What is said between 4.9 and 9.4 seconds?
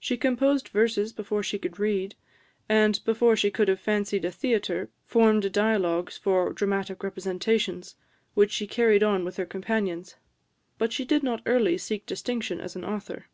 formed dialogues for dramatic representations, which she carried on with